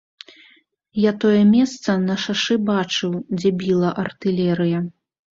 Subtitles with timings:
[0.99, 3.11] Я тое месца на шашы бачыў,
[3.41, 4.81] дзе біла артылерыя.